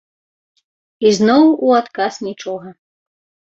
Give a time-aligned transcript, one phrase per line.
[1.09, 2.69] Ізноў у адказ нічога.